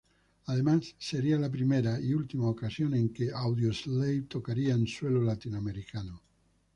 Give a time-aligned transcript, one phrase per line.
[0.47, 6.23] Además sería la primera y última ocasión en que Audioslave tocaría en suelo latinoamericano.